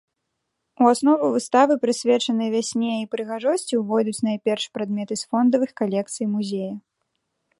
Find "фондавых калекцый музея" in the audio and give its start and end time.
5.35-6.73